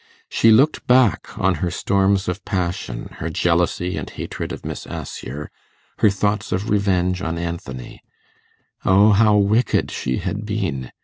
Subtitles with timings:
[0.29, 5.51] She looked back on her storms of passion, her jealousy and hatred of Miss Assher,
[5.99, 8.01] her thoughts of revenge on Anthony.
[8.83, 10.91] O how wicked she had been!